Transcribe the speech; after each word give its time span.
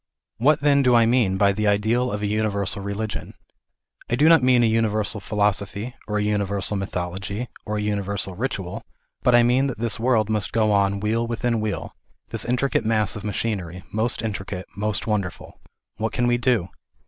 What 0.37 0.61
then 0.61 0.81
do 0.81 0.95
I 0.95 1.05
mean 1.05 1.37
by 1.37 1.51
the 1.51 1.67
ideal 1.67 2.11
of 2.11 2.23
a 2.23 2.25
universal 2.25 2.81
relig 2.81 3.15
ion? 3.15 3.35
I 4.09 4.15
do 4.15 4.27
not 4.27 4.41
mean 4.41 4.63
a 4.63 4.65
universal 4.65 5.19
philosophy, 5.19 5.93
or 6.07 6.17
a 6.17 6.23
universal 6.23 6.75
mythology, 6.75 7.49
or 7.67 7.77
a 7.77 7.81
universal 7.81 8.33
ritual, 8.35 8.81
but 9.21 9.35
I 9.35 9.43
mean 9.43 9.67
that 9.67 9.77
this 9.77 9.99
world 9.99 10.27
must 10.27 10.53
go 10.53 10.71
on 10.71 11.01
wheel 11.01 11.27
within 11.27 11.61
wheel, 11.61 11.93
this 12.29 12.45
intricate 12.45 12.83
mass 12.83 13.15
of 13.15 13.23
machinery, 13.23 13.83
most 13.91 14.23
intricate, 14.23 14.65
most 14.75 15.05
wonderful. 15.05 15.61
What 15.99 16.13
can 16.13 16.25
we 16.25 16.39
do 16.39 16.69